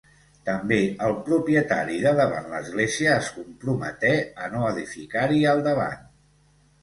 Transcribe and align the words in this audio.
També 0.47 0.77
el 1.07 1.11
propietari 1.27 1.99
de 2.05 2.13
davant 2.19 2.47
l'església 2.53 3.11
es 3.23 3.29
comprometé 3.35 4.13
a 4.45 4.49
no 4.55 4.63
edificar-hi 4.73 5.43
al 5.53 5.63
davant. 5.69 6.01